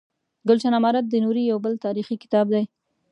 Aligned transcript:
ګلشن 0.47 0.73
امارت 0.79 1.05
د 1.09 1.13
نوري 1.23 1.43
یو 1.51 1.57
بل 1.65 1.73
تاریخي 1.85 2.15
کتاب 2.23 2.45
دی. 2.53 2.63